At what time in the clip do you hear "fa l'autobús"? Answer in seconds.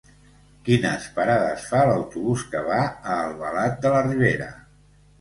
1.73-2.49